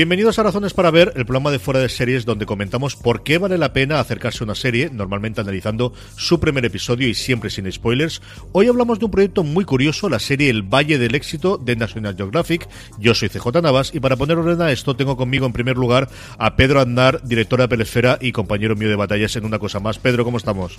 [0.00, 3.36] Bienvenidos a Razones para Ver, el programa de fuera de series donde comentamos por qué
[3.36, 7.70] vale la pena acercarse a una serie, normalmente analizando su primer episodio y siempre sin
[7.70, 8.22] spoilers.
[8.52, 12.16] Hoy hablamos de un proyecto muy curioso, la serie El Valle del Éxito de National
[12.16, 12.66] Geographic.
[12.98, 16.08] Yo soy CJ Navas y para poner orden a esto tengo conmigo en primer lugar
[16.38, 19.98] a Pedro Andar, directora de Pelesfera y compañero mío de batallas en una cosa más.
[19.98, 20.78] Pedro, ¿cómo estamos?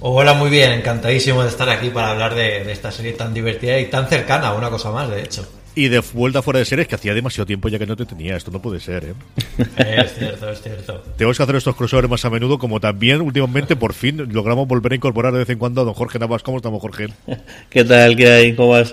[0.00, 3.78] Hola, muy bien, encantadísimo de estar aquí para hablar de, de esta serie tan divertida
[3.78, 5.46] y tan cercana una cosa más, de hecho.
[5.78, 8.34] Y de vuelta fuera de series que hacía demasiado tiempo ya que no te tenía.
[8.34, 9.14] Esto no puede ser, ¿eh?
[9.76, 11.04] Es cierto, es cierto.
[11.16, 14.90] Tenemos que hacer estos crossovers más a menudo, como también últimamente por fin logramos volver
[14.90, 16.42] a incorporar de vez en cuando a don Jorge Navas.
[16.42, 17.06] ¿Cómo estamos, Jorge?
[17.70, 18.16] ¿Qué tal?
[18.16, 18.56] ¿Qué hay?
[18.56, 18.92] ¿Cómo vas?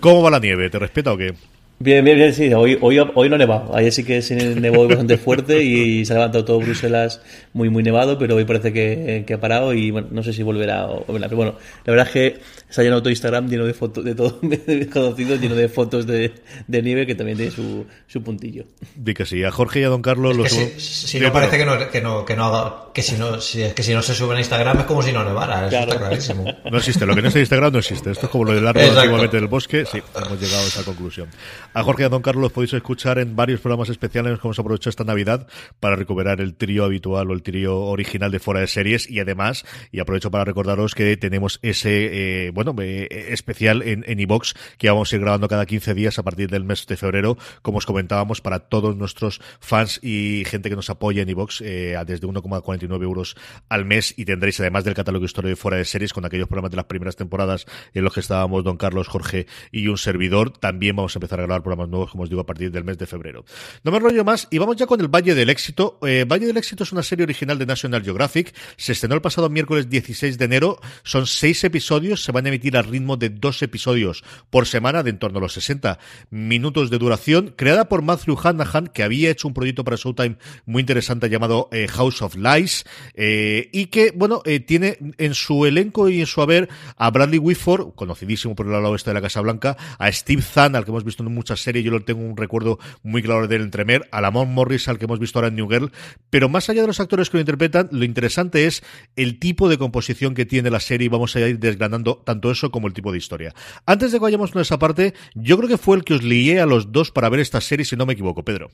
[0.00, 0.70] ¿Cómo va la nieve?
[0.70, 1.34] ¿Te respeta o qué?
[1.82, 2.54] Bien, bien, bien, sí.
[2.54, 3.68] Hoy, hoy, hoy no neva.
[3.74, 7.20] Ayer sí que se nevó bastante fuerte y se ha levantado todo Bruselas
[7.52, 10.44] muy, muy nevado, pero hoy parece que, que ha parado y bueno, no sé si
[10.44, 11.26] volverá o volverá.
[11.26, 12.40] Pero bueno, la verdad es que
[12.72, 14.40] se ha llenado todo Instagram lleno de fotos, de todo
[14.92, 16.32] conocido, lleno de fotos de,
[16.68, 18.64] de, nieve que también tiene su, su puntillo.
[18.94, 21.66] Di que sí, a Jorge y a Don Carlos los Si, si no parece que
[21.66, 24.14] no, que no, que no haga, que si no, si, es que si no se
[24.14, 25.92] sube a Instagram es como si no nevara, eso claro.
[25.92, 26.44] está clarísimo.
[26.70, 28.10] No existe, lo que no está en Instagram no existe.
[28.10, 29.84] Esto es como lo del árbol antiguamente del bosque.
[29.84, 31.28] Sí, hemos llegado a esa conclusión.
[31.74, 34.58] A Jorge y a Don Carlos los podéis escuchar en varios programas especiales que hemos
[34.58, 35.46] aprovechado esta Navidad
[35.80, 39.64] para recuperar el trío habitual o el trío original de fuera de series y además,
[39.90, 44.88] y aprovecho para recordaros que tenemos ese, eh, bueno, eh, especial en en iVox que
[44.88, 47.86] vamos a ir grabando cada 15 días a partir del mes de febrero, como os
[47.86, 53.02] comentábamos, para todos nuestros fans y gente que nos apoya en iVox eh, desde 1,49
[53.02, 53.36] euros
[53.68, 56.70] al mes y tendréis además del catálogo histórico de fuera de series con aquellos programas
[56.70, 60.50] de las primeras temporadas en los que estábamos don Carlos, Jorge y un servidor.
[60.50, 62.98] También vamos a empezar a grabar programas nuevos, como os digo, a partir del mes
[62.98, 63.44] de febrero.
[63.84, 65.98] No me enrollo más y vamos ya con el Valle del Éxito.
[66.06, 68.54] Eh, Valle del Éxito es una serie original de National Geographic.
[68.76, 70.80] Se estrenó el pasado miércoles 16 de enero.
[71.02, 72.24] Son seis episodios.
[72.24, 75.42] Se van a emitir al ritmo de dos episodios por semana de en torno a
[75.42, 75.98] los 60
[76.30, 77.54] minutos de duración.
[77.56, 80.36] Creada por Matthew Hanahan, que había hecho un proyecto para Showtime
[80.66, 82.84] muy interesante llamado eh, House of Lies.
[83.14, 87.94] Eh, y que, bueno, tiene en su elenco y en su haber a Bradley Whitford,
[87.94, 91.04] conocidísimo por el lado oeste de la Casa Blanca, a Steve Zahn, al que hemos
[91.04, 91.84] visto en muchas series.
[91.84, 95.18] Yo lo tengo un recuerdo muy claro del entremer, a Lamont Morris, al que hemos
[95.18, 95.92] visto ahora en New Girl,
[96.30, 98.82] pero más allá de los actores que lo interpretan, lo interesante es
[99.16, 102.70] el tipo de composición que tiene la serie y vamos a ir desgranando tanto eso
[102.70, 103.54] como el tipo de historia.
[103.86, 106.60] Antes de que vayamos con esa parte, yo creo que fue el que os lié
[106.60, 108.70] a los dos para ver esta serie, si no me equivoco, Pedro.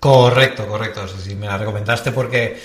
[0.00, 1.06] Correcto, correcto.
[1.06, 2.58] Sí, me la recomendaste porque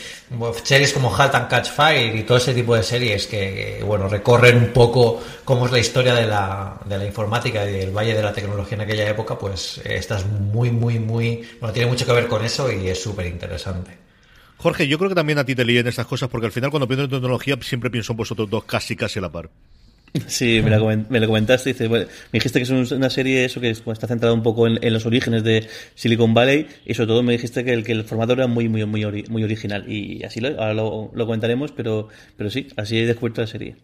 [0.63, 4.55] series como Halt and Catch Fire y todo ese tipo de series que, bueno, recorren
[4.57, 8.23] un poco cómo es la historia de la, de la informática y del valle de
[8.23, 12.13] la tecnología en aquella época, pues esta es muy, muy, muy, bueno, tiene mucho que
[12.13, 13.97] ver con eso y es súper interesante.
[14.55, 16.87] Jorge, yo creo que también a ti te líen estas cosas porque al final cuando
[16.87, 19.49] pienso en tecnología siempre pienso en vosotros dos casi, casi a la par.
[20.27, 21.73] Sí, me, lo, me lo comentaste.
[21.73, 24.79] Dice, bueno, me dijiste que es una serie eso que está centrada un poco en,
[24.81, 28.03] en, los orígenes de Silicon Valley y sobre todo me dijiste que el, que el
[28.03, 32.49] formato era muy muy muy, muy original y así lo, ahora lo comentaremos, pero, pero
[32.49, 33.75] sí, así he descubierto la serie.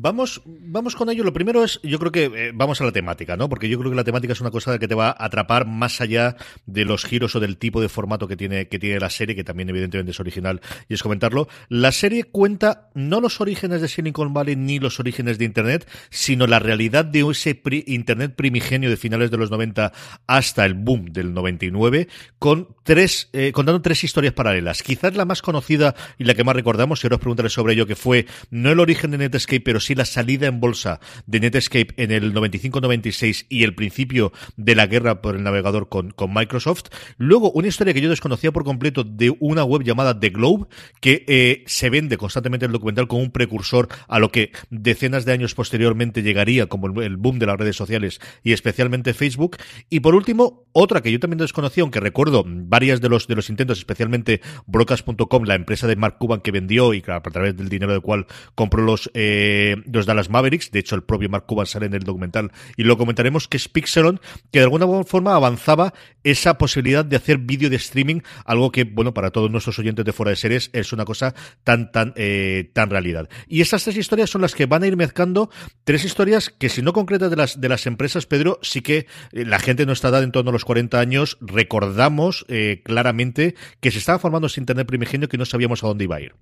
[0.00, 1.24] Vamos, vamos con ello.
[1.24, 3.48] Lo primero es, yo creo que eh, vamos a la temática, ¿no?
[3.48, 6.00] Porque yo creo que la temática es una cosa que te va a atrapar más
[6.00, 6.36] allá
[6.66, 9.42] de los giros o del tipo de formato que tiene, que tiene la serie, que
[9.42, 11.48] también evidentemente es original y es comentarlo.
[11.68, 16.46] La serie cuenta no los orígenes de Silicon Valley ni los orígenes de Internet, sino
[16.46, 19.92] la realidad de ese pri Internet primigenio de finales de los 90
[20.28, 22.06] hasta el boom del 99,
[22.38, 24.84] con tres, eh, contando tres historias paralelas.
[24.84, 27.84] Quizás la más conocida y la que más recordamos, y ahora os preguntaré sobre ello,
[27.84, 31.94] que fue no el origen de Netscape, pero sí la salida en bolsa de Netscape
[31.96, 36.84] en el 95-96 y el principio de la guerra por el navegador con, con, Microsoft.
[37.16, 40.66] Luego, una historia que yo desconocía por completo de una web llamada The Globe,
[41.00, 45.32] que eh, se vende constantemente el documental como un precursor a lo que decenas de
[45.32, 49.56] años posteriormente llegaría como el, boom de las redes sociales y especialmente Facebook.
[49.88, 53.48] Y por último, otra que yo también desconocía, aunque recuerdo varias de los, de los
[53.48, 57.92] intentos, especialmente Brocas.com, la empresa de Mark Cuban que vendió y a través del dinero
[57.92, 60.70] del cual compró los, eh, los Dallas Mavericks.
[60.70, 63.68] De hecho, el propio Mark Cuban sale en el documental y lo comentaremos, que es
[63.68, 64.20] Pixelon,
[64.50, 65.94] que de alguna forma avanzaba
[66.24, 70.12] esa posibilidad de hacer vídeo de streaming, algo que, bueno, para todos nuestros oyentes de
[70.12, 71.34] fuera de series es una cosa
[71.64, 73.28] tan, tan, eh, tan realidad.
[73.46, 75.50] Y estas tres historias son las que van a ir mezclando
[75.84, 79.44] tres historias que, si no concretas de las, de las empresas, Pedro, sí que eh,
[79.44, 83.90] la gente no está dada en torno a los 40 años, recordamos eh, claramente que
[83.90, 86.34] se estaba formando ese Internet primigenio que no sabíamos a dónde iba a ir.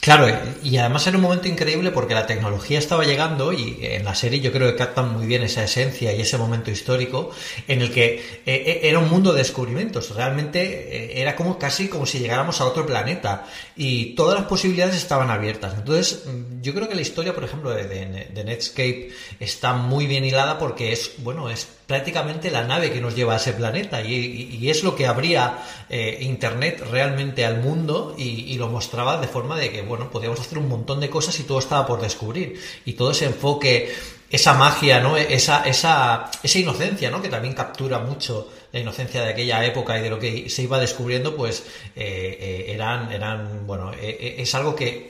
[0.00, 0.28] Claro,
[0.62, 4.40] y además era un momento increíble porque la tecnología estaba llegando y en la serie
[4.40, 7.30] yo creo que captan muy bien esa esencia y ese momento histórico
[7.66, 11.88] en el que eh, eh, era un mundo de descubrimientos, realmente eh, era como casi
[11.88, 13.46] como si llegáramos a otro planeta
[13.76, 15.74] y todas las posibilidades estaban abiertas.
[15.76, 19.10] Entonces, mm, yo creo que la historia, por ejemplo, de, de Netscape
[19.40, 23.36] está muy bien hilada porque es, bueno, es prácticamente la nave que nos lleva a
[23.38, 25.58] ese planeta y, es lo que abría
[25.88, 30.58] eh, Internet realmente al mundo y, lo mostraba de forma de que, bueno, podíamos hacer
[30.58, 32.60] un montón de cosas y todo estaba por descubrir.
[32.84, 33.94] Y todo ese enfoque,
[34.28, 35.16] esa magia, ¿no?
[35.16, 37.22] Esa, esa, esa inocencia, ¿no?
[37.22, 40.78] Que también captura mucho la inocencia de aquella época y de lo que se iba
[40.78, 41.64] descubriendo, pues
[41.96, 45.08] eh, eh, eran, eran, bueno, eh, es algo que,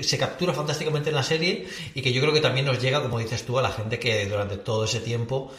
[0.00, 3.18] se captura fantásticamente en la serie y que yo creo que también nos llega, como
[3.18, 5.52] dices tú, a la gente que durante todo ese tiempo,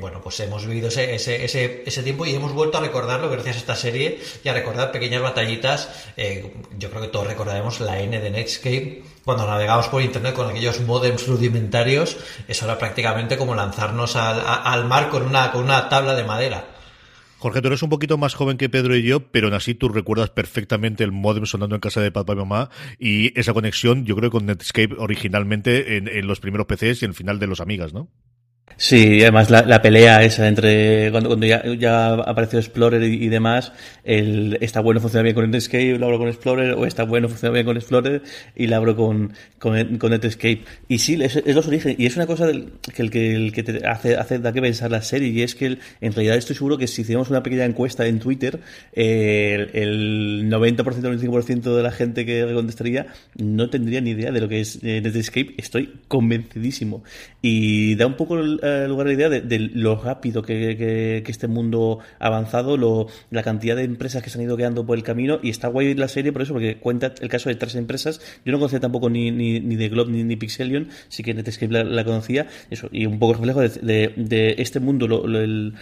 [0.00, 3.56] bueno, pues hemos vivido ese, ese, ese, ese, tiempo y hemos vuelto a recordarlo gracias
[3.56, 5.90] a esta serie y a recordar pequeñas batallitas.
[6.78, 10.80] yo creo que todos recordaremos la N de Netscape cuando navegamos por internet con aquellos
[10.80, 12.16] modems rudimentarios,
[12.48, 16.73] eso era prácticamente como lanzarnos al, al mar con una, con una tabla de madera.
[17.44, 19.90] Jorge, tú eres un poquito más joven que Pedro y yo, pero aún así tú
[19.90, 24.16] recuerdas perfectamente el modem sonando en casa de papá y mamá y esa conexión, yo
[24.16, 27.60] creo, con Netscape originalmente en, en los primeros PCs y en el final de los
[27.60, 28.08] Amigas, ¿no?
[28.76, 33.72] Sí, además la, la, pelea esa entre cuando, cuando ya, ya, apareció Explorer y, demás,
[34.02, 37.52] el está bueno funciona bien con Netscape, lo abro con Explorer, o está bueno funciona
[37.52, 38.22] bien con Explorer
[38.56, 40.64] y lo abro con, con, con Netscape.
[40.88, 43.86] Y sí, es, los orígenes, y es una cosa del, que el que, el te
[43.86, 46.88] hace, hace da que pensar la serie, y es que en realidad estoy seguro que
[46.88, 48.58] si hiciéramos una pequeña encuesta en Twitter,
[48.92, 53.06] eh, el, 90% o el 95% de la gente que contestaría
[53.36, 57.04] no tendría ni idea de lo que es eh, Netscape, estoy convencidísimo.
[57.40, 61.98] Y da un poco el, eh, lugar la idea de, lo rápido que, este mundo
[62.18, 65.38] ha avanzado, lo, la cantidad de empresas que se han ido quedando por el camino
[65.42, 68.20] y está guay la serie por eso, porque cuenta el caso de tres empresas.
[68.44, 71.84] Yo no conocía tampoco ni, ni, ni de Globe ni, ni Pixelion, sí que Netscape
[71.84, 75.74] la, conocía, eso, y un poco reflejo de, este mundo, lo, el,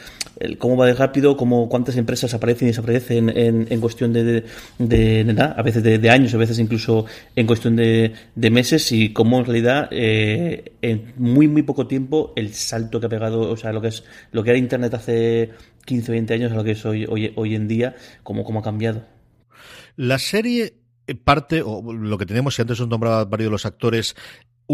[0.59, 4.45] cómo va de rápido, cómo, cuántas empresas aparecen y desaparecen en, en cuestión de,
[4.79, 9.39] de, nada, a veces de, años, a veces incluso en cuestión de, meses y cómo
[9.39, 13.73] en realidad eh, en muy muy poco tiempo el salto que ha pegado, o sea,
[13.73, 15.51] lo que es lo que era Internet hace
[15.85, 18.63] 15 20 años a lo que es hoy, hoy, hoy en día, cómo, cómo ha
[18.63, 19.05] cambiado.
[19.97, 20.75] La serie
[21.25, 24.17] parte, o lo que tenemos, si antes os nombraba varios de los actores,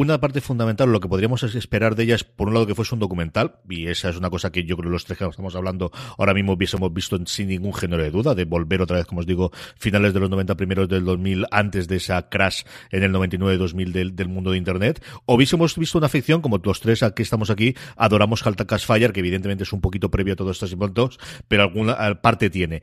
[0.00, 2.94] una parte fundamental, lo que podríamos esperar de ella es, por un lado, que fuese
[2.94, 5.56] un documental, y esa es una cosa que yo creo que los tres que estamos
[5.56, 9.22] hablando ahora mismo hubiésemos visto sin ningún género de duda, de volver otra vez, como
[9.22, 12.62] os digo, finales de los 90, primeros del 2000, antes de esa crash
[12.92, 16.80] en el 99-2000 del, del, mundo de Internet, o hubiésemos visto una ficción, como los
[16.80, 20.58] tres que estamos aquí, adoramos Halta Fire, que evidentemente es un poquito previo a todos
[20.58, 21.18] estos inventos,
[21.48, 22.82] pero alguna parte tiene.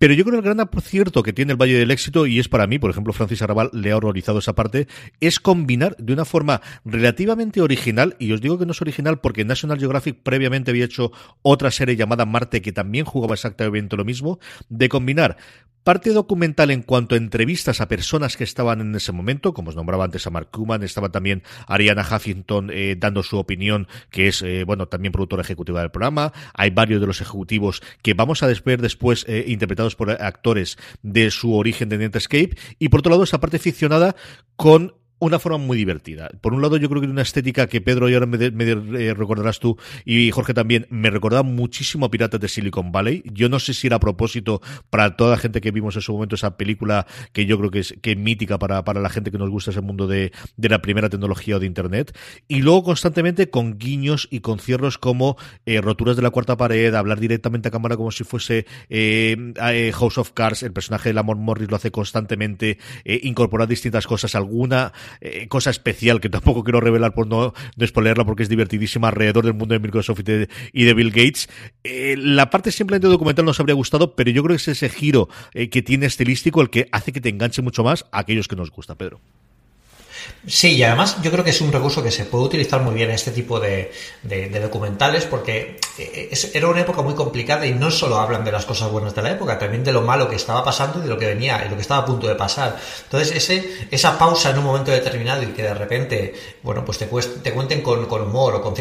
[0.00, 2.48] Pero yo creo que el gran acierto que tiene el Valle del Éxito, y es
[2.48, 4.88] para mí, por ejemplo, Francis Arrabal le ha horrorizado esa parte,
[5.20, 9.44] es combinar de una forma relativamente original, y os digo que no es original porque
[9.44, 11.12] National Geographic previamente había hecho
[11.42, 14.38] otra serie llamada Marte que también jugaba exactamente lo mismo,
[14.70, 15.36] de combinar
[15.82, 19.76] Parte documental en cuanto a entrevistas a personas que estaban en ese momento, como os
[19.76, 24.42] nombraba antes a Mark Kuman, estaba también Ariana Huffington eh, dando su opinión, que es,
[24.42, 26.34] eh, bueno, también productora ejecutiva del programa.
[26.52, 31.30] Hay varios de los ejecutivos que vamos a ver después eh, interpretados por actores de
[31.30, 32.56] su origen de Netscape.
[32.78, 34.16] Y por otro lado, esa parte ficcionada
[34.56, 36.30] con una forma muy divertida.
[36.40, 39.60] Por un lado, yo creo que una estética que Pedro y ahora me, eh, recordarás
[39.60, 43.22] tú y Jorge también, me recordaba muchísimo a Piratas de Silicon Valley.
[43.26, 46.12] Yo no sé si era a propósito para toda la gente que vimos en su
[46.14, 49.36] momento esa película que yo creo que es que mítica para, para la gente que
[49.36, 52.16] nos gusta ese mundo de, de la primera tecnología o de Internet.
[52.48, 55.36] Y luego constantemente con guiños y con cierros como
[55.66, 60.16] eh, roturas de la cuarta pared, hablar directamente a cámara como si fuese eh, House
[60.16, 65.48] of Cards, el personaje de Lamont Morris lo hace constantemente, incorporar distintas cosas, alguna eh,
[65.48, 67.52] cosa especial que tampoco quiero revelar por no
[68.24, 70.20] porque es divertidísima alrededor del mundo de Microsoft
[70.72, 71.48] y de, Bill Gates.
[71.84, 75.28] Eh, la parte simplemente documental nos habría gustado, pero yo creo que es ese giro
[75.54, 78.56] eh, que tiene estilístico el que hace que te enganche mucho más a aquellos que
[78.56, 79.20] nos gusta, Pedro.
[80.46, 83.10] Sí, y además yo creo que es un recurso que se puede utilizar muy bien
[83.10, 83.92] en este tipo de,
[84.60, 88.90] documentales porque eh, era una época muy complicada y no solo hablan de las cosas
[88.90, 91.26] buenas de la época, también de lo malo que estaba pasando y de lo que
[91.26, 92.78] venía y lo que estaba a punto de pasar.
[93.04, 97.06] Entonces, ese, esa pausa en un momento determinado y que de repente, bueno, pues te,
[97.06, 98.74] te cuenten con, humor o con,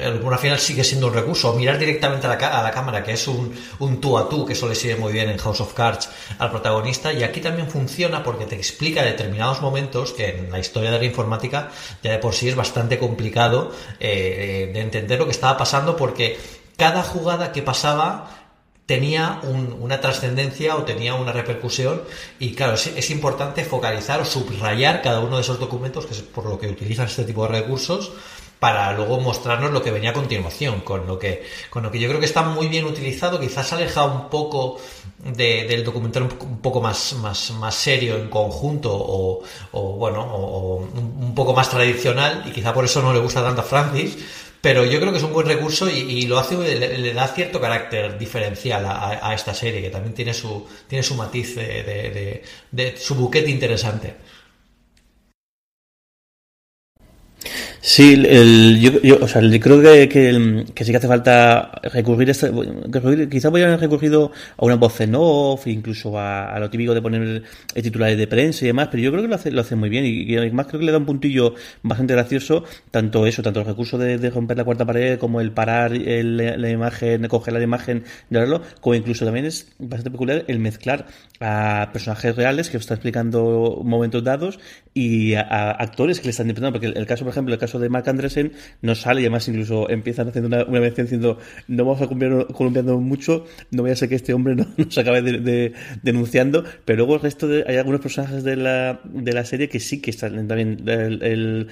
[0.00, 3.26] al final sigue siendo un recurso, mirar directamente a la, a la cámara, que es
[3.26, 6.08] un, un tú a tú, que eso le sigue muy bien en House of Cards
[6.38, 10.71] al protagonista, y aquí también funciona porque te explica determinados momentos que en la historia
[10.80, 11.70] de la informática
[12.02, 16.38] ya de por sí es bastante complicado eh, de entender lo que estaba pasando porque
[16.76, 18.42] cada jugada que pasaba
[18.86, 22.02] tenía una trascendencia o tenía una repercusión
[22.38, 26.46] y claro, es, importante focalizar o subrayar cada uno de esos documentos, que es por
[26.46, 28.12] lo que utilizan este tipo de recursos,
[28.62, 32.06] para luego mostrarnos lo que venía a continuación, con lo que, con lo que yo
[32.06, 34.78] creo que está muy bien utilizado, quizás ha alejado un poco
[35.18, 39.42] del documental un, poco más, más, más serio en conjunto o,
[39.72, 43.64] bueno, o, un, poco más tradicional y quizá por eso no le gusta tanto a
[43.64, 44.16] Francis,
[44.60, 48.16] pero yo creo que es un buen recurso y, lo hace, le, da cierto carácter
[48.16, 53.50] diferencial a, esta serie, que también tiene su, tiene su matiz de, de su buquete
[53.50, 54.14] interesante.
[57.84, 62.30] Sí, el, yo, yo, o sea, creo que, que, sí que hace falta recurrir, a
[62.30, 62.48] este,
[63.28, 67.42] quizás haber recurrido a una voz en off, incluso a, lo típico de poner
[67.74, 70.04] titulares de prensa y demás, pero yo creo que lo hace, lo hace muy bien
[70.06, 72.62] y, además creo que le da un puntillo bastante gracioso,
[72.92, 76.70] tanto eso, tanto el recurso de, romper la cuarta pared como el parar el, la
[76.70, 81.06] imagen, coger la imagen, verlo, como incluso también es bastante peculiar el mezclar
[81.40, 84.60] a personajes reales que está explicando momentos dados
[84.94, 87.88] y a, actores que le están interpretando, porque el, caso, por ejemplo, el caso de
[87.88, 91.38] Mark Andresen no sale y además incluso empiezan haciendo una, una mención diciendo
[91.68, 92.06] no vamos a
[92.52, 96.98] columpiando mucho, no voy a ser que este hombre no, nos acabe de, denunciando, pero
[96.98, 100.10] luego el resto de, hay algunos personajes de la, de la serie que sí que
[100.10, 101.68] están también el,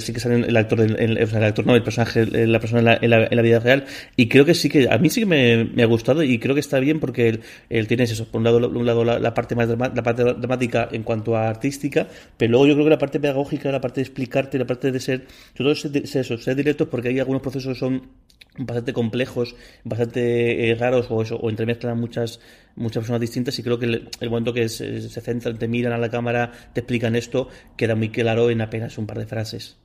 [0.00, 3.10] sí que salen el actor, el, sea, el actor no, el personaje, la persona en
[3.10, 3.84] la, en la, vida real.
[4.16, 6.54] Y creo que sí que a mí sí que me, me ha gustado y creo
[6.54, 7.40] que está bien porque él,
[7.70, 11.02] él tiene eso, por un lado, un lado la, parte más la parte dramática en
[11.02, 12.06] cuanto a artística,
[12.36, 15.00] pero luego yo creo que la parte pedagógica, la parte de explicarte, la parte de
[15.00, 15.15] ser
[15.54, 18.10] todo ser, eso, ser directos porque hay algunos procesos son
[18.58, 19.54] bastante complejos,
[19.84, 22.40] bastante eh, raros o eso, o entremezclan muchas
[22.74, 26.10] muchas personas distintas y creo que el, momento que se centran, te miran a la
[26.10, 29.78] cámara, te explican esto, queda muy claro en apenas un par de frases.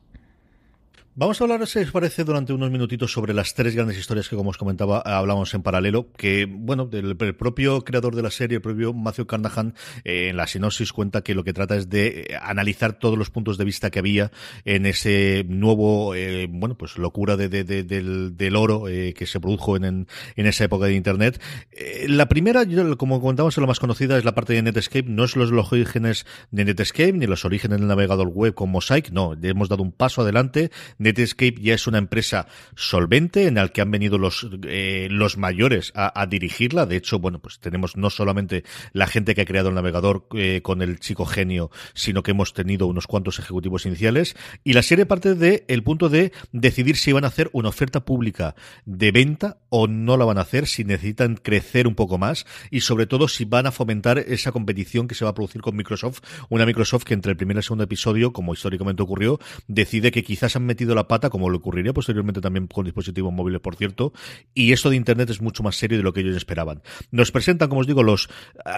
[1.13, 4.38] Vamos a hablar, si os parece, durante unos minutitos sobre las tres grandes historias que,
[4.38, 8.62] como os comentaba, hablamos en paralelo, que, bueno, el, propio creador de la serie, el
[8.62, 9.75] propio Matthew Carnahan,
[10.06, 13.30] eh, en la sinopsis cuenta que lo que trata es de eh, analizar todos los
[13.30, 14.32] puntos de vista que había
[14.63, 20.46] en ese nuevo, eh, bueno, pues locura de, del, oro que se produjo en, en,
[20.46, 21.41] esa época de Internet.
[22.08, 22.63] la primera,
[22.96, 26.25] como comentamos, la más conocida es la parte de Netscape, no es los, los orígenes
[26.51, 30.22] de Netscape, ni los orígenes del navegador web con Mosaic, no, hemos dado un paso
[30.22, 30.72] adelante,
[31.13, 35.91] Netscape ya es una empresa solvente en la que han venido los, eh, los mayores
[35.96, 36.86] a, dirigirla.
[36.86, 38.63] De hecho, bueno, pues tenemos no solamente
[38.94, 42.53] la gente que ha creado el navegador eh, con el chico genio, sino que hemos
[42.53, 44.36] tenido unos cuantos ejecutivos iniciales.
[44.63, 48.06] Y la serie parte de el punto de decidir si van a hacer una oferta
[48.06, 52.46] pública de venta o no la van a hacer, si necesitan crecer un poco más
[52.70, 55.75] y sobre todo si van a fomentar esa competición que se va a producir con
[55.75, 56.22] Microsoft.
[56.50, 60.24] Una Microsoft que entre el primer y el segundo episodio, como históricamente ocurrió, decide que
[60.24, 64.13] quizás han metido la pata, como le ocurriría posteriormente también con dispositivos móviles, por cierto,
[64.53, 66.81] y esto de Internet es mucho más serio de lo que ellos esperaban.
[67.12, 68.29] Nos presentan, como os digo, los,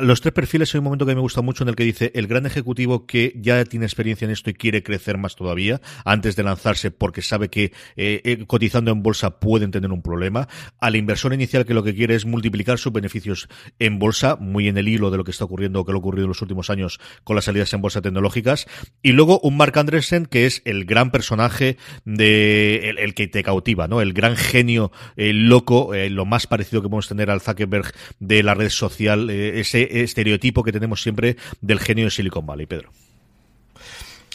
[0.01, 0.73] los tres perfiles.
[0.73, 3.33] Hay un momento que me gusta mucho en el que dice el gran ejecutivo que
[3.35, 7.49] ya tiene experiencia en esto y quiere crecer más todavía antes de lanzarse porque sabe
[7.49, 10.47] que eh, eh, cotizando en bolsa pueden tener un problema.
[10.79, 13.47] Al inversor inicial que lo que quiere es multiplicar sus beneficios
[13.79, 15.99] en bolsa, muy en el hilo de lo que está ocurriendo o que lo ha
[15.99, 18.67] ocurrido en los últimos años con las salidas en bolsa tecnológicas.
[19.01, 23.87] Y luego un Mark Andresen que es el gran personaje de el, que te cautiva,
[23.87, 24.01] ¿no?
[24.01, 28.43] El gran genio el loco, eh, lo más parecido que podemos tener al Zuckerberg de
[28.43, 32.91] la red social, eh, ese estereotipo que tenemos siempre del genio de Silicon Valley, Pedro.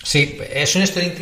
[0.02, 1.12] Sí, es una historia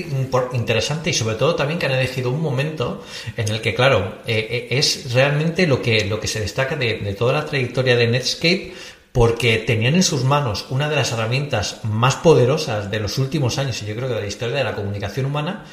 [0.52, 3.04] interesante y sobre todo también que han elegido un momento
[3.36, 7.14] en el que, claro, eh, es realmente lo que, lo que se destaca de, de,
[7.14, 8.74] toda la trayectoria de Netscape,
[9.16, 13.82] porque tenían en sus manos una de las herramientas más poderosas de los últimos años
[13.82, 15.64] y yo creo que de la historia de la comunicación humana,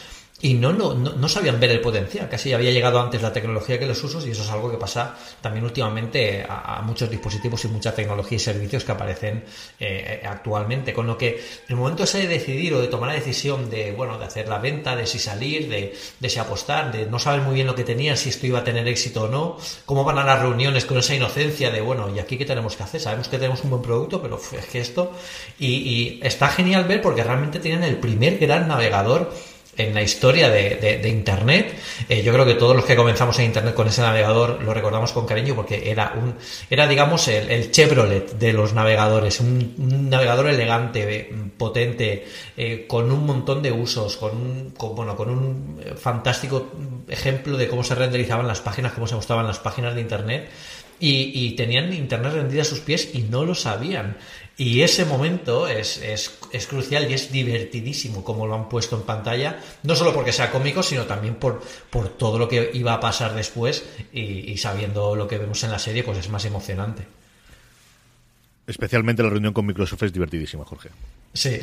[0.44, 2.28] y no, no, no, sabían ver el potencial.
[2.28, 5.16] Casi había llegado antes la tecnología que los usos y eso es algo que pasa
[5.40, 9.46] también últimamente a, muchos dispositivos y mucha tecnología y servicios que aparecen
[9.80, 10.94] eh, actualmente.
[10.94, 14.20] Con lo que el momento ese de decidir o de tomar la decisión de, bueno,
[14.20, 17.56] de hacer la venta, de si salir, de, de si apostar, de no saber muy
[17.56, 20.26] bien lo que tenían, si esto iba a tener éxito o no, cómo van a
[20.26, 23.00] las reuniones con esa inocencia de, bueno, ¿y aquí qué tenemos que hacer?
[23.00, 25.14] Sabemos que tenemos un buen producto, pero es que esto...
[25.58, 29.32] Y, y está genial ver porque realmente tienen el primer gran navegador
[29.78, 31.74] en la historia de, Internet.
[32.10, 35.12] Eh, yo creo que todos los que comenzamos en Internet con ese navegador lo recordamos
[35.12, 36.36] con cariño porque era un
[36.70, 42.26] era digamos el, Chevrolet de los navegadores, un, navegador elegante, potente,
[42.58, 46.72] eh, con un montón de usos, con un, bueno, con un fantástico
[47.08, 50.50] ejemplo de cómo se renderizaban las páginas, cómo se mostraban las páginas de Internet
[51.06, 54.18] y, tenían internet rendida a sus pies y no lo sabían.
[54.56, 59.60] Y ese momento es, es, crucial y es divertidísimo como lo han puesto en pantalla,
[59.82, 63.34] no solo porque sea cómico, sino también por, por todo lo que iba a pasar
[63.34, 67.08] después y sabiendo lo que vemos en la serie, pues es más emocionante.
[68.66, 70.90] Especialmente la reunión con Microsoft es divertidísima, Jorge.
[71.34, 71.58] Sí.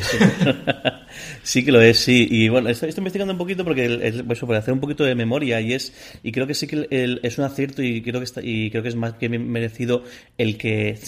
[1.43, 2.27] sí que lo es, sí.
[2.31, 5.61] Y bueno, estoy, investigando un poquito porque el, pues, para hacer un poquito de memoria
[5.61, 6.87] y es y creo que sí que
[7.23, 10.05] es un acierto y creo que está, y creo que es más que merecido
[10.39, 10.99] el que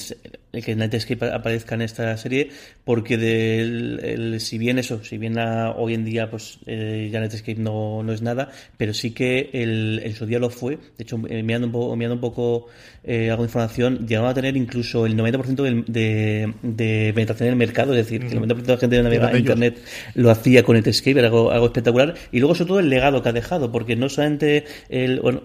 [0.52, 2.50] el que Nightscape aparezca en esta serie
[2.84, 8.02] porque de si bien eso, si bien hoy en día pues eh, ya Nightscape no,
[8.02, 10.76] no es nada, pero sí que el, en su día lo fue.
[10.76, 12.66] De hecho, eh, mirando un poco, mirando un poco
[13.02, 17.58] eh, algo de información, llegaba a tener incluso el 90% de, de, penetración en el
[17.58, 19.78] mercado, es decir, que el 90% de la gente que navegaba en Internet
[20.14, 22.14] lo hacía con Netscape, era algo, algo espectacular.
[22.30, 25.42] Y luego, sobre todo, el legado que ha dejado, porque no solamente el, bueno,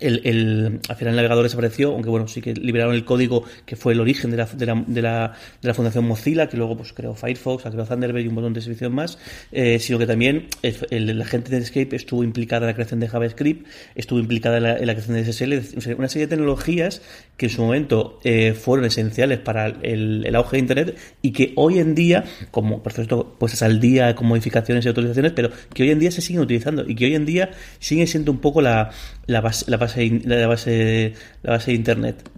[0.00, 3.76] el, el, al final el navegador desapareció, aunque bueno, sí que liberaron el código que
[3.76, 6.76] fue el origen de la, de la, de la, de la fundación Mozilla, que luego
[6.76, 9.18] pues creó Firefox, creó Thunderbird y un montón de servicios más,
[9.52, 13.08] eh, sino que también el, la gente de Netscape estuvo implicada en la creación de
[13.08, 17.02] JavaScript, estuvo implicada en la, en creación de SSL, una serie de tecnologías
[17.36, 21.52] que en su momento eh, fueron esenciales para el, el, auge de Internet y que
[21.56, 25.82] hoy en día, como por cierto, pues al día con modificaciones y autorizaciones, pero que
[25.82, 28.60] hoy en día se siguen utilizando y que hoy en día sigue siendo un poco
[28.60, 28.90] la,
[29.26, 32.30] la base, la base, la base, la base de Internet.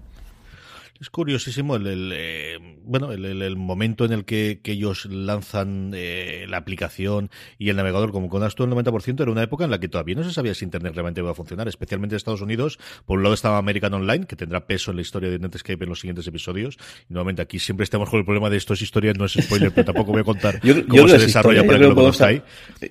[1.02, 7.28] Es curiosísimo el, eh, bueno el, momento en el que, ellos lanzan eh, la aplicación
[7.58, 10.14] y el navegador, como con tú el 90%, era una época en la que todavía
[10.14, 12.78] no se sabía si Internet realmente iba a funcionar, especialmente en Estados Unidos.
[13.04, 15.88] Por un lado estaba American Online, que tendrá peso en la historia de Netscape en
[15.88, 16.78] los siguientes episodios.
[17.10, 19.72] Y nuevamente aquí siempre estamos con el problema de esto es historia, no es spoiler,
[19.74, 22.42] pero tampoco voy a contar cómo se desarrolla para que lo conozcáis.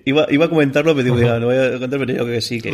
[0.04, 2.60] Iba, iba a comentarlo, pero digo, no voy a contar, pero yo creo que sí.
[2.60, 2.72] Que,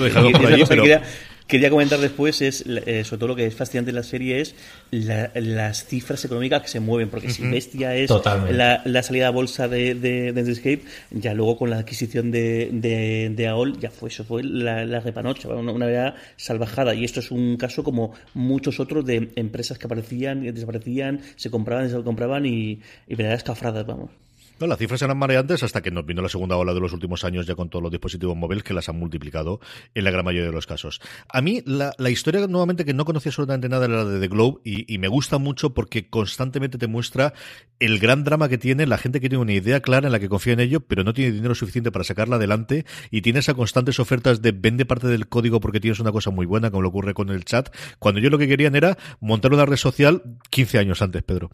[1.47, 4.55] quería comentar después es, eh, sobre todo lo que es fascinante en la serie es
[4.91, 8.11] las cifras económicas que se mueven, porque si Bestia es
[8.51, 13.31] la, la, salida a bolsa de, de, de ya luego con la adquisición de, de,
[13.33, 16.93] de AOL, ya fue eso, fue la, la repanocha, una, una verdad salvajada.
[16.93, 21.49] Y esto es un caso como muchos otros de empresas que aparecían, y desaparecían, se
[21.49, 24.26] compraban, se compraban y, y verdaderas cafradas, vamos.
[24.59, 27.23] No, las cifras eran mareantes hasta que nos vino la segunda ola de los últimos
[27.23, 29.59] años ya con todos los dispositivos móviles que las han multiplicado
[29.93, 30.99] en la gran mayoría de los casos.
[31.29, 34.61] A mí la, historia nuevamente que no conocía absolutamente nada era la de The Globe
[34.63, 37.33] y, me gusta mucho porque constantemente te muestra
[37.79, 40.27] el gran drama que tiene la gente que tiene una idea clara en la que
[40.27, 43.99] confía en ello pero no tiene dinero suficiente para sacarla adelante y tiene esas constantes
[43.99, 47.13] ofertas de vende parte del código porque tienes una cosa muy buena como lo ocurre
[47.13, 51.01] con el chat cuando yo lo que querían era montar una red social 15 años
[51.01, 51.51] antes, Pedro.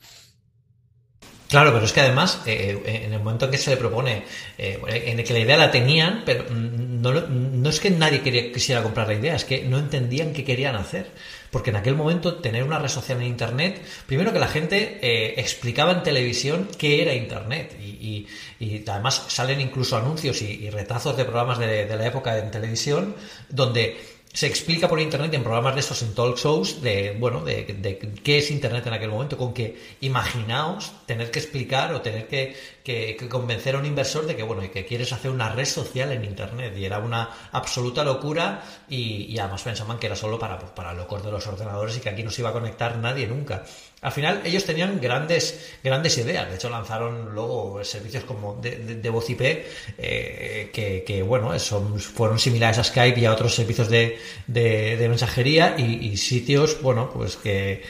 [1.54, 4.24] Claro, pero es que además, eh, eh, en el momento en que se le propone,
[4.58, 9.08] eh, en el que la idea la tenían, pero no, es que nadie quisiera comprar
[9.08, 11.12] la idea, es que no entendían qué querían hacer.
[11.52, 14.98] Porque en aquel momento tener una red social en Internet, primero que la gente
[15.40, 17.78] explicaba en televisión qué era Internet.
[17.80, 18.26] Y,
[18.88, 23.16] además salen incluso anuncios y, retazos de programas de, de la época en televisión
[23.50, 23.96] donde
[24.34, 28.40] se explica por internet en programas de estos, en talk shows, de, bueno, de, qué
[28.40, 33.76] es internet en aquel momento, con que imaginaos tener que explicar o tener que, convencer
[33.76, 36.76] a un inversor de que, bueno, que quieres hacer una red social en internet.
[36.76, 40.96] Y era una absoluta locura y, y además pensaban que era solo para, pues, para
[40.96, 43.64] locos de los ordenadores y que aquí no se iba a conectar nadie nunca.
[44.04, 46.50] Al final ellos tenían grandes, grandes ideas.
[46.50, 49.42] De hecho, lanzaron luego servicios como de, de, voz IP
[49.98, 55.76] eh, que, bueno, son, fueron similares a Skype y a otros servicios de, de mensajería
[55.78, 57.84] y, sitios, bueno, pues que...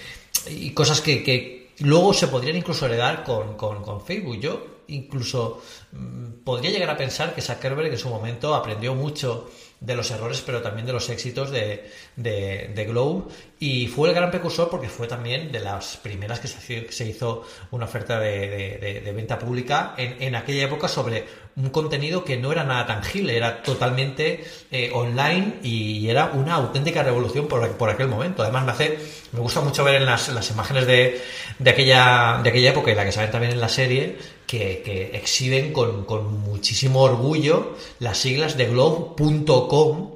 [0.47, 4.39] y cosas que, luego se podrían incluso heredar con, con, con Facebook.
[4.39, 9.49] Yo incluso mm, podría llegar a pensar que Zuckerberg en su momento aprendió mucho
[9.85, 13.25] de los errores, pero también de los éxitos de, de, de Globe.
[13.59, 17.85] Y fue el gran precursor porque fue también de las primeras que se, hizo una
[17.85, 22.63] oferta de, de venta pública en, en, aquella época sobre un contenido que no era
[22.63, 28.41] nada tangible, era totalmente eh, online y era una auténtica revolución por, por, aquel momento.
[28.41, 28.99] Además, me hace,
[29.31, 31.21] me gusta mucho ver en las, las imágenes de,
[31.59, 35.15] de, aquella, de aquella época y la que se también en la serie, que, que
[35.15, 40.11] exhiben con, con, muchísimo orgullo las siglas de globe.com,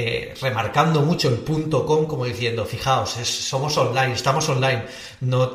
[0.00, 4.84] eh, remarcando mucho el punto com como diciendo, fijaos, somos online, estamos online,
[5.22, 5.50] no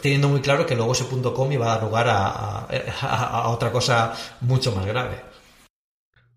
[0.00, 2.66] teniendo muy claro que luego ese punto com iba a dar lugar a,
[3.02, 5.33] a, a otra cosa mucho más grave.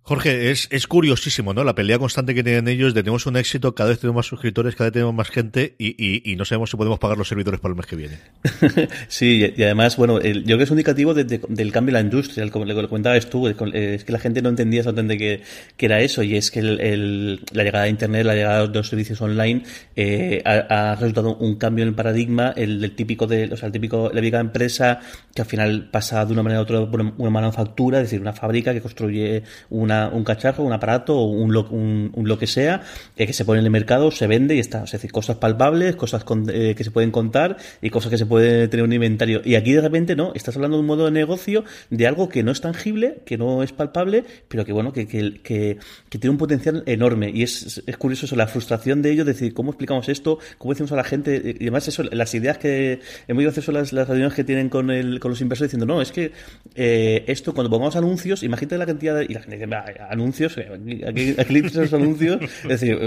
[0.07, 1.65] Jorge, es, es curiosísimo, ¿no?
[1.65, 4.73] La pelea constante que tienen ellos de tenemos un éxito, cada vez tenemos más suscriptores,
[4.73, 7.73] cada vez tenemos más gente y, y, no sabemos si podemos pagar los servidores para
[7.73, 8.19] el mes que viene.
[9.09, 12.49] sí, y además, bueno, yo creo que es un indicativo del cambio en la industria,
[12.49, 16.37] como le comentabas tú, es que la gente no entendía exactamente qué, era eso y
[16.37, 19.63] es que el, la llegada de Internet, la llegada de los servicios online
[19.97, 23.73] eh, ha, resultado un cambio en el paradigma, el del típico de, o sea, el
[23.73, 25.01] típico, la vieja empresa
[25.35, 28.31] que al final pasa de una manera a otra por una manufactura, es decir, una
[28.31, 32.81] fábrica que construye una un cacharro, un aparato o un lo, que sea
[33.15, 34.83] que se pone en el mercado, se vende y está.
[34.83, 38.67] Es decir, cosas palpables, cosas eh, que se pueden contar y cosas que se puede
[38.67, 39.41] tener un inventario.
[39.43, 42.43] Y aquí de repente no, estás hablando de un modo de negocio de algo que
[42.43, 45.77] no es tangible, que no es palpable, pero que bueno, que, que, que,
[46.09, 47.31] tiene un potencial enorme.
[47.33, 50.39] Y es, es curioso eso, la frustración de ello, decir, ¿cómo explicamos esto?
[50.57, 51.55] ¿Cómo decimos a la gente?
[51.59, 54.91] Y además eso, las ideas que, es muy gracioso las, las reuniones que tienen con,
[54.91, 56.31] el, con los inversores diciendo, no, es que
[56.75, 59.25] eh, esto cuando pongamos anuncios, imagínate la cantidad de...
[59.25, 59.67] Y la gente dice,
[60.09, 60.69] anuncios, eh,
[61.07, 62.97] aquí, aquí los anuncios, es decir,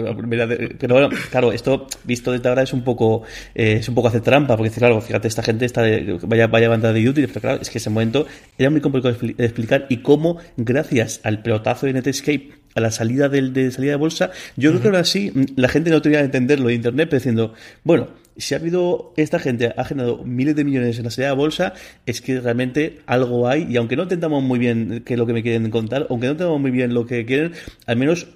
[0.79, 3.23] pero bueno, claro, esto visto desde ahora es un poco
[3.55, 6.69] eh, es un poco hacer trampa, porque claro, fíjate, esta gente está de, vaya, vaya
[6.69, 8.27] banda de YouTube, pero claro, es que ese momento
[8.59, 13.29] era muy complicado de explicar y cómo, gracias al pelotazo de Netscape a la salida
[13.29, 16.27] del, de salida de bolsa, yo creo que ahora sí la gente no tenía que
[16.27, 17.55] entenderlo de internet, pero diciendo,
[17.85, 21.37] bueno, si ha habido, esta gente ha generado miles de millones en la salida de
[21.37, 21.75] bolsa,
[22.07, 25.33] es que realmente algo hay, y aunque no entendamos muy bien qué es lo que
[25.33, 27.53] me quieren contar, aunque no entendamos muy bien lo que quieren,
[27.87, 28.29] al menos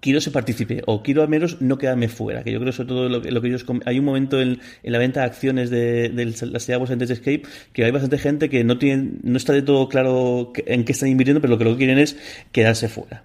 [0.00, 3.08] quiero se participe o quiero al menos no quedarme fuera que yo creo sobre todo
[3.08, 6.24] lo que, lo que ellos hay un momento en, la venta de acciones de, de
[6.24, 9.52] la salida de bolsa en Escape que hay bastante gente que no tiene no está
[9.52, 12.16] de todo claro en qué están invirtiendo pero lo que lo que quieren es
[12.52, 13.22] quedarse fuera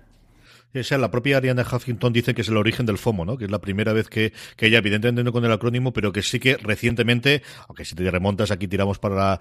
[0.74, 3.38] esa, la propia Ariana Huffington dice que es el origen del FOMO, ¿no?
[3.38, 6.22] Que es la primera vez que, que ella, evidentemente no con el acrónimo, pero que
[6.22, 9.40] sí que recientemente, aunque si te remontas aquí tiramos para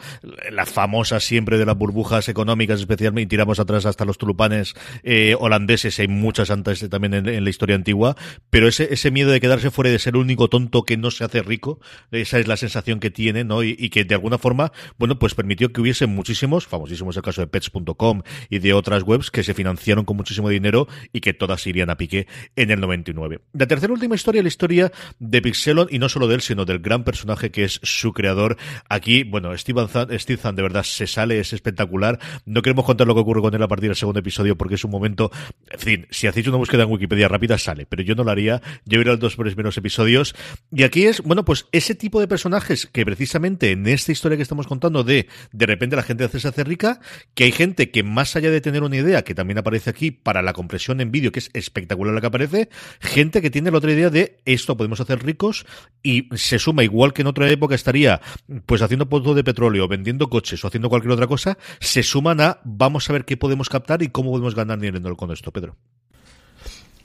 [0.50, 5.36] la, famosa siempre de las burbujas económicas especialmente, y tiramos atrás hasta los tulupanes eh,
[5.38, 8.16] holandeses, hay muchas antes también en, la historia antigua,
[8.50, 11.10] pero ese, ese miedo de quedarse fuera y de ser el único tonto que no
[11.10, 13.62] se hace rico, esa es la sensación que tiene, ¿no?
[13.62, 17.40] Y, y que de alguna forma, bueno, pues permitió que hubiese muchísimos, famosísimos el caso
[17.40, 21.66] de pets.com y de otras webs que se financiaron con muchísimo dinero y que todas
[21.66, 23.40] irían a pique en el 99.
[23.52, 26.78] La tercera última historia, la historia de Pixelon, y no solo de él, sino del
[26.78, 28.56] gran personaje que es su creador.
[28.88, 32.18] Aquí, bueno, Steve Zahn, de verdad se sale, es espectacular.
[32.44, 34.84] No queremos contar lo que ocurre con él a partir del segundo episodio porque es
[34.84, 35.30] un momento,
[35.70, 38.62] en fin, si hacéis una búsqueda en Wikipedia rápida sale, pero yo no lo haría,
[38.84, 40.34] yo iría a los dos primeros episodios.
[40.72, 44.42] Y aquí es, bueno, pues ese tipo de personajes que precisamente en esta historia que
[44.42, 47.00] estamos contando de de repente la gente se hace rica,
[47.34, 50.42] que hay gente que más allá de tener una idea, que también aparece aquí para
[50.42, 52.68] la compresión en vídeo, que es espectacular la que aparece,
[53.00, 55.66] gente que tiene la otra idea de esto podemos hacer ricos
[56.02, 58.20] y se suma igual que en otra época estaría
[58.66, 62.60] pues haciendo pozos de petróleo, vendiendo coches o haciendo cualquier otra cosa, se suman a
[62.64, 65.76] vamos a ver qué podemos captar y cómo podemos ganar dinero con esto, Pedro.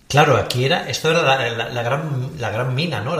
[0.08, 3.14] Claro, aquí era, esto era la, gran, la gran mina, ¿no?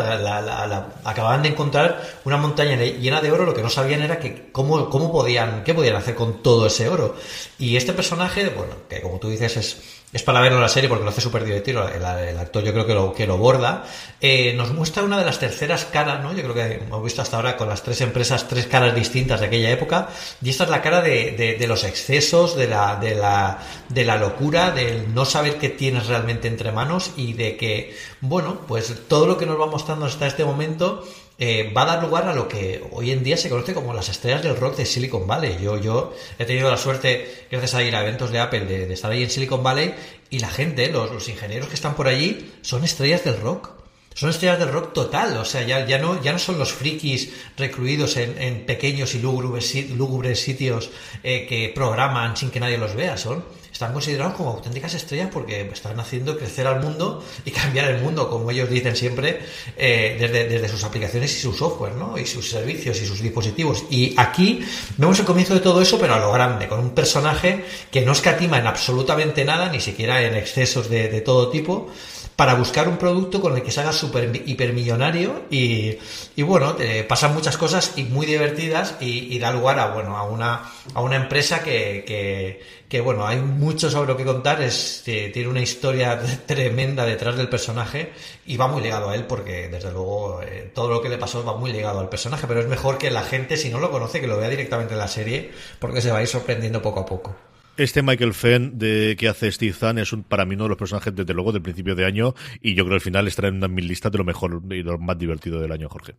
[1.04, 4.88] acababan de encontrar una montaña llena de oro, lo que no sabían era que cómo,
[4.90, 7.18] cómo podían, qué podían hacer con todo ese oro.
[7.58, 9.82] Y este personaje, bueno, que como tú dices es
[10.14, 12.06] es para verlo la serie porque lo hace súper divertido, el,
[12.38, 13.84] actor yo creo que lo, que lo borda,
[14.22, 16.34] eh, nos muestra una de las terceras caras, ¿no?
[16.34, 19.48] Yo creo que hemos visto hasta ahora con las tres empresas tres caras distintas de
[19.48, 20.10] aquella época,
[20.42, 24.16] y esta es la cara de, de, los excesos, de la, de, la, de la
[24.16, 29.28] locura, del no saber qué tienes realmente entre manos y de que, bueno, pues todo
[29.28, 31.04] lo que nos va mostrando hasta este momento
[31.38, 34.10] eh, va a dar lugar a lo que hoy en día se conoce como las
[34.10, 35.58] estrellas del rock de Silicon Valley.
[35.62, 39.12] Yo, yo he tenido la suerte, gracias a ir a eventos de Apple, de, estar
[39.12, 39.94] ahí en Silicon Valley
[40.30, 43.75] y la gente, los, los, ingenieros que están por allí, son estrellas del rock.
[44.16, 48.16] Son estrellas del rock total, o sea, ya, no, ya no son los frikis recluidos
[48.16, 50.90] en, en pequeños y lúgubres, sitios
[51.22, 53.44] eh, que programan sin que nadie los vea, son
[53.76, 58.30] están considerados como auténticas estrellas porque están haciendo crecer al mundo y cambiar el mundo,
[58.30, 59.42] como ellos dicen siempre,
[59.76, 62.18] eh, desde, sus aplicaciones y su software, ¿no?
[62.18, 63.84] Y sus servicios y sus dispositivos.
[63.90, 67.66] Y aquí vemos el comienzo de todo eso, pero a lo grande, con un personaje
[67.92, 71.92] que no escatima en absolutamente nada, ni siquiera en excesos de todo tipo,
[72.36, 75.98] para buscar un producto con el que se haga super hipermillonario y,
[76.36, 80.24] y bueno, te pasan muchas cosas y muy divertidas y, da lugar a bueno a
[80.24, 85.02] una, a una empresa que, que, que, bueno, hay mucho sobre lo que contar, es,
[85.04, 88.12] tiene una historia tremenda detrás del personaje
[88.46, 91.44] y va muy ligado a él porque desde luego eh, todo lo que le pasó
[91.44, 94.20] va muy ligado al personaje, pero es mejor que la gente si no lo conoce
[94.20, 97.06] que lo vea directamente en la serie porque se va a ir sorprendiendo poco a
[97.06, 97.36] poco.
[97.78, 100.78] Este Michael Fenn de que hace Steve Zahn es un, para mí uno de los
[100.78, 103.56] personajes desde luego del principio de año y yo creo que al final estará en
[103.56, 106.16] una mil listas de lo mejor y lo más divertido del año, Jorge.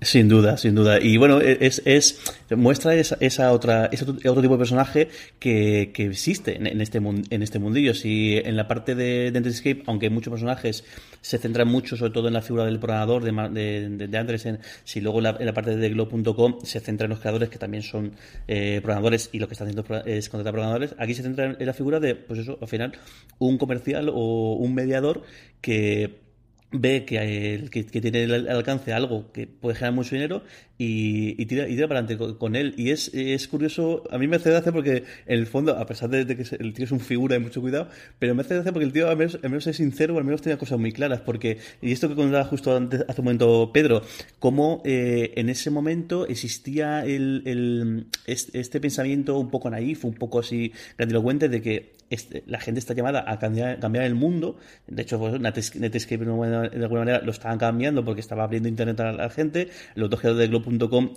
[0.00, 1.00] Sin duda, sin duda.
[1.00, 5.08] Y bueno, e, es, es muestra esa, esa otra, ese otro tipo de personaje
[5.40, 7.94] que, que existe en, este en este mundillo.
[7.94, 10.84] Si en la parte de, de Netscape, aunque muchos personajes
[11.20, 15.00] se centran mucho, sobre todo en la figura del programador de, de, de Andresen, si
[15.00, 17.82] luego en la, en la parte de Globo.com se centra en los creadores que también
[17.82, 18.12] son
[18.46, 21.72] eh, programadores y lo que está haciendo es contratar programadores, aquí se centra en la
[21.72, 22.92] figura de, pues eso, al final,
[23.40, 25.22] un comercial o un mediador
[25.60, 26.27] que
[26.70, 30.42] ve que, que, que, tiene el alcance algo que puede generar mucho dinero
[30.78, 32.72] y, y, tira, y tira para adelante con, él.
[32.76, 36.08] Y es, es curioso, a mí me hace gracia porque en el fondo, a pesar
[36.08, 37.88] de, que el tío es un figura de mucho cuidado,
[38.18, 40.24] pero me hace gracia porque el tío al menos, al menos es sincero o al
[40.24, 41.20] menos tiene cosas muy claras.
[41.20, 44.02] Porque, y esto que contaba justo antes, hace un momento Pedro,
[44.38, 50.38] cómo eh, en ese momento existía el, el, este, pensamiento un poco naif, un poco
[50.38, 54.56] así grandilocuente de que este, la gente está llamada a cambiar, cambiar el mundo.
[54.86, 59.12] De hecho, pues, Netscape de alguna manera lo estaban cambiando porque estaba abriendo internet a
[59.12, 59.68] la gente.
[59.94, 60.67] Los dos de Globo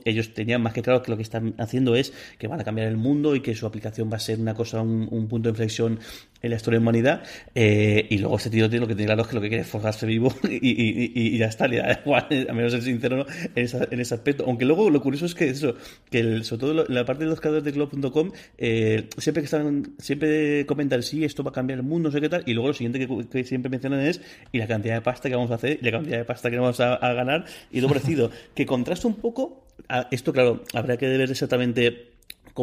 [0.05, 2.87] ellos tenían más que claro que lo que están haciendo es que van a cambiar
[2.87, 5.99] el mundo y que su aplicación va a ser una cosa, un, punto de inflexión
[6.41, 7.23] en la historia de humanidad.
[7.55, 9.63] Eh, y luego este tío tiene lo que tiene claro es que lo que quiere
[9.63, 13.25] es forjarse vivo y, ya está, le da igual, a menos ser sincero
[13.55, 14.45] en, ese aspecto.
[14.47, 15.75] Aunque luego lo curioso es que eso,
[16.09, 19.95] que sobre todo en la parte de los creadores de Globo.com, eh, siempre que están,
[19.97, 22.69] siempre comentan, sí, esto va a cambiar el mundo, no sé qué tal, y luego
[22.69, 25.79] lo siguiente que, siempre mencionan es, y la cantidad de pasta que vamos a hacer,
[25.81, 29.07] y la cantidad de pasta que vamos a, a ganar, y lo parecido, que contrasta
[29.07, 29.65] un poco
[30.11, 32.10] esto, claro, habrá que ver exactamente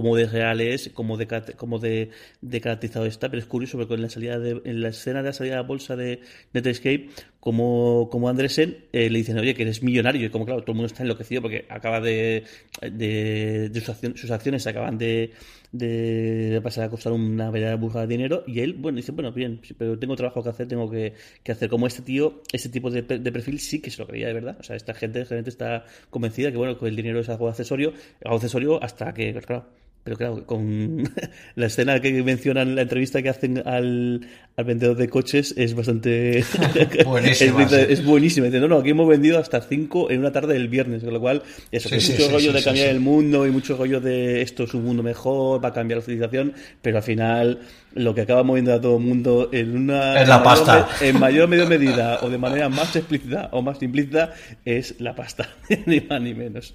[0.00, 3.94] cómo de real es, cómo de, cómo de, de, caracterizado está, pero es curioso porque
[3.94, 6.20] en la salida de, en la escena de la salida de la bolsa de
[6.52, 7.08] Netscape,
[7.40, 10.76] como, como Andresen eh, le dicen, oye, que eres millonario, y como claro, todo el
[10.76, 12.44] mundo está enloquecido porque acaba de,
[12.80, 13.82] de,
[14.14, 15.32] sus, acciones se acaban de,
[15.72, 19.60] de pasar a costar una verdadera burrada de dinero, y él, bueno, dice, bueno, bien,
[19.76, 21.68] pero tengo trabajo que hacer, tengo que, que hacer.
[21.68, 24.56] Como este tío, este tipo de, de, perfil sí que se lo creía de verdad.
[24.60, 27.92] O sea, esta gente realmente está convencida que, bueno, que el dinero es algo accesorio,
[28.24, 29.66] algo accesorio hasta que, claro,
[30.08, 31.04] pero claro, con
[31.54, 36.42] la escena que mencionan, la entrevista que hacen al, al vendedor de coches es bastante...
[37.04, 38.46] buenísima, es, es, buenísima.
[38.46, 41.20] Dice, no, no, aquí hemos vendido hasta cinco en una tarde del viernes, con lo
[41.20, 44.72] cual, eso, sí, mucho rollo de cambiar el mundo y mucho rollo de esto es
[44.72, 47.60] un mundo mejor, va a cambiar la civilización, pero al final
[47.92, 50.22] lo que acaba moviendo a todo el mundo en una...
[50.22, 50.88] Es la pasta.
[51.02, 54.32] en mayor o medio medida o de manera más explícita o más implícita
[54.64, 55.50] es la pasta,
[55.84, 56.74] ni más ni menos.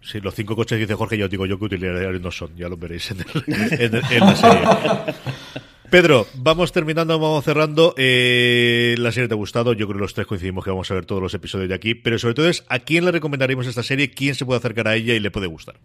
[0.00, 2.76] Sí, los cinco coches dice Jorge, yo digo yo que utilidades no son, ya lo
[2.76, 3.18] veréis en,
[3.92, 5.14] la serie.
[5.90, 7.94] Pedro, vamos terminando, vamos cerrando.
[7.96, 10.94] Eh, la serie te ha gustado, yo creo que los tres coincidimos que vamos a
[10.94, 13.82] ver todos los episodios de aquí, pero sobre todo es a quién le recomendaríamos esta
[13.82, 15.76] serie, quién se puede acercar a ella y le puede gustar.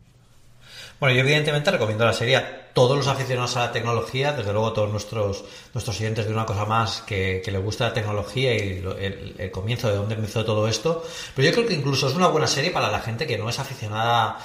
[1.03, 4.71] Bueno, yo evidentemente recomiendo la serie a todos los aficionados a la tecnología, desde luego
[4.71, 8.81] todos nuestros, nuestros oyentes de una cosa más que, que les gusta la tecnología y
[9.37, 11.03] el, comienzo de dónde empezó todo esto.
[11.35, 13.59] Pero yo creo que incluso es una buena serie para la gente que no es
[13.59, 14.37] aficionada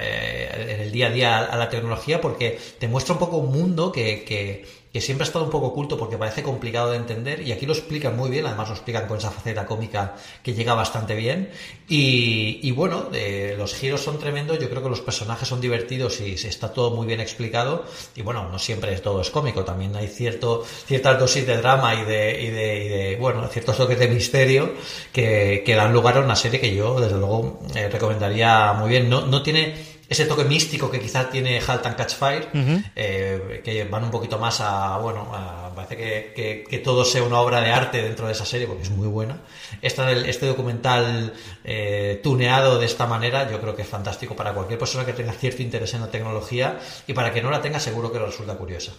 [0.00, 3.52] eh, en el día a día a la tecnología porque te muestra un poco un
[3.52, 7.52] mundo que que siempre ha estado un poco oculto porque parece complicado de entender y
[7.52, 11.14] aquí lo explican muy bien, además lo explican con esa faceta cómica que llega bastante
[11.14, 11.50] bien.
[11.88, 13.08] Y, bueno,
[13.56, 17.06] los giros son tremendos, yo creo que los personajes son divertidos y está todo muy
[17.06, 17.84] bien explicado.
[18.14, 22.04] Y bueno, no siempre todo es cómico, también hay cierto, ciertas dosis de drama y
[22.04, 24.72] de, y de, bueno, ciertos toques de misterio
[25.12, 29.08] que, que, dan lugar a una serie que yo desde luego eh, recomendaría muy bien,
[29.08, 32.48] no, no tiene ese toque místico que quizás tiene Halt and Catch Fire,
[32.96, 35.30] eh, que van un poquito más a, bueno,
[35.76, 35.96] parece
[36.34, 39.06] que, que, todo sea una obra de arte dentro de esa serie, porque es muy
[39.06, 39.40] buena.
[39.82, 44.78] Este, este documental eh, tuneado de esta manera, yo creo que es fantástico para cualquier
[44.78, 48.10] persona que tenga cierto interés en la tecnología y para que no la tenga, seguro
[48.10, 48.92] que resulta curiosa.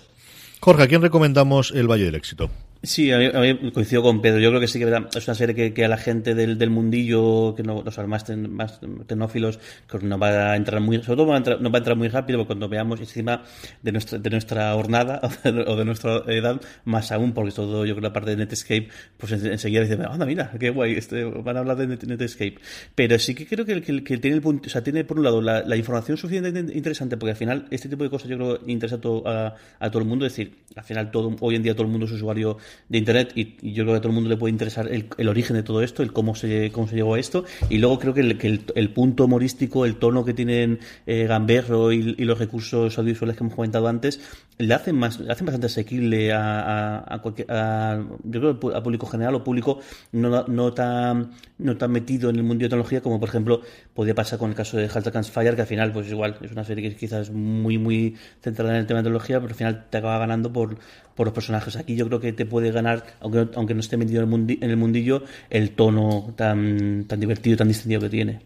[0.59, 2.51] Jorge, ¿a quién recomendamos El Valle del Éxito?
[2.81, 4.39] Sí, a mí, coincido con Pedro.
[4.39, 7.53] Yo creo que sí que es una serie que, a la gente del, del mundillo,
[7.53, 11.35] que no, los más, más tecnófilos, que nos va a entrar muy, sobre todo va
[11.35, 13.43] a entrar, va a entrar muy rápido porque cuando veamos encima
[13.81, 15.19] de nuestra, de nuestra hornada
[15.67, 18.87] o de nuestra edad, más aún, porque todo yo creo la parte de Netscape,
[19.17, 22.59] pues enseguida dice, anda, mira, qué guay, este, van a hablar de Netscape.
[22.95, 25.41] Pero sí que creo que, que, tiene el punto, o sea, tiene por un lado
[25.41, 29.29] la, información suficientemente interesante, porque al final este tipo de cosas yo creo interesa a
[29.29, 31.89] a, a todo el mundo, es decir, al final todo, hoy en día todo el
[31.89, 32.57] mundo es usuario
[32.87, 35.55] de Internet y, yo creo que a todo el mundo le puede interesar el, origen
[35.55, 37.45] de todo esto, el cómo se, cómo se llegó a esto.
[37.69, 42.15] Y luego creo que el, el, punto humorístico, el tono que tienen eh, Gamberro y,
[42.29, 44.19] los recursos audiovisuales que hemos comentado antes,
[44.57, 49.43] le hacen más, le hacen bastante asequible a, a, cualquier, a, yo público general o
[49.43, 49.79] público
[50.11, 53.61] no, no tan no tan metido en el mundo de tecnología como por ejemplo
[53.93, 56.63] podía pasar con el caso de Halt Fire que al final pues igual es una
[56.63, 59.97] serie que quizás muy muy centrada en el tema de tecnología pero al final te
[59.97, 60.77] acaba ganando por,
[61.15, 63.97] por los personajes aquí yo creo que te puede ganar aunque no, aunque no esté
[63.97, 68.39] metido en el, mundillo el tono tan tan divertido tan distintivo que tiene.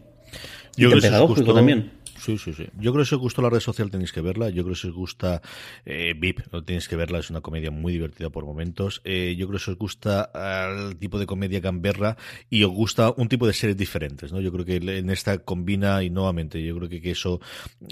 [0.76, 2.64] Yo y pedagógico también Sí, sí, sí.
[2.78, 4.48] Yo creo que si os gustó la red social tenéis que verla.
[4.48, 5.42] Yo creo que si os gusta
[5.84, 7.18] eh, VIP, no tenéis que verla.
[7.18, 9.02] Es una comedia muy divertida por momentos.
[9.04, 12.16] Eh, yo creo que si os gusta el tipo de comedia gamberra
[12.48, 14.40] y os gusta un tipo de series diferentes, ¿no?
[14.40, 17.42] Yo creo que en esta combina y nuevamente, yo creo que, eso,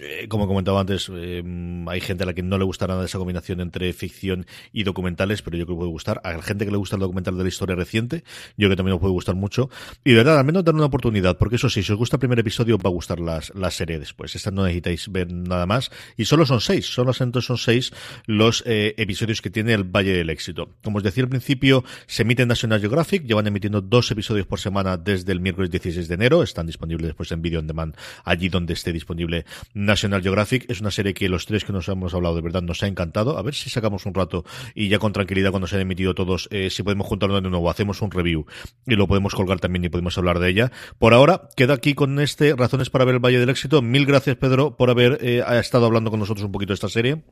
[0.01, 1.43] eh, como comentaba antes, eh,
[1.89, 5.43] hay gente a la que no le gusta nada esa combinación entre ficción y documentales,
[5.43, 6.23] pero yo creo que puede gustar.
[6.25, 8.25] A la gente que le gusta el documental de la historia reciente,
[8.57, 9.69] yo creo que también os puede gustar mucho.
[10.05, 12.21] Y de verdad, al menos dar una oportunidad, porque eso sí, si os gusta el
[12.21, 15.33] primer episodio, os va a gustar las, la serie después pues esta no necesitáis ver
[15.33, 15.91] nada más.
[16.17, 17.93] Y solo son seis, solo son seis
[18.27, 20.77] los eh, episodios que tiene el Valle del Éxito.
[20.85, 24.61] Como os decía al principio, se emite en National Geographic, llevan emitiendo dos episodios por
[24.61, 28.49] semana desde el miércoles 16 de enero, están disponibles después en video on demand allí
[28.49, 30.71] donde esté disponible National Geographic.
[30.71, 33.39] Es una serie que los tres que nos hemos hablado de verdad nos ha encantado.
[33.39, 34.45] A ver si sacamos un rato
[34.77, 37.69] y ya con tranquilidad cuando se han emitido todos, eh, si podemos juntarnos de nuevo,
[37.69, 38.47] hacemos un review
[38.87, 40.71] y lo podemos colgar también y podemos hablar de ella.
[41.01, 43.83] Por ahora, queda aquí con este Razones para ver el Valle del Éxito.
[43.83, 47.23] Mil gracias, Pedro, por haber eh, estado hablando con nosotros un poquito de esta serie.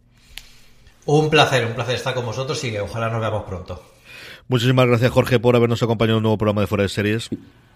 [1.07, 3.83] Un placer, un placer estar con vosotros y ojalá nos veamos pronto.
[4.49, 7.29] Muchísimas gracias, Jorge, por habernos acompañado en un nuevo programa de Fuera de Series.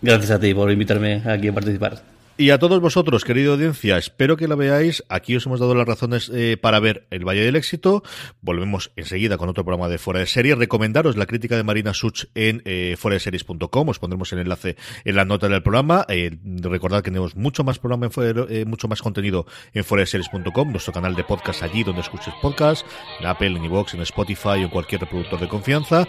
[0.02, 2.02] Gracias a ti por invitarme aquí a participar.
[2.36, 5.04] Y a todos vosotros, querida audiencia, espero que la veáis.
[5.08, 8.02] Aquí os hemos dado las razones eh, para ver El Valle del Éxito.
[8.40, 10.58] Volvemos enseguida con otro programa de Fuera de Series.
[10.58, 12.96] Recomendaros la crítica de Marina Such en eh.
[12.96, 16.04] Os pondremos el enlace en la nota del programa.
[16.08, 20.92] Eh, recordad que tenemos mucho más programa, en eh, mucho más contenido en series.com, nuestro
[20.92, 22.84] canal de podcast allí donde escuches podcast,
[23.20, 26.08] en Apple, en iVoox, en Spotify o en cualquier reproductor de confianza.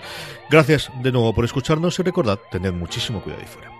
[0.49, 3.74] Gracias de nuevo por escucharnos y recordad, tened muchísimo cuidado y fuera.